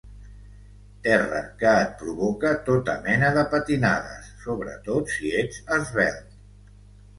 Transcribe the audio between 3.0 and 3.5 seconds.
mena de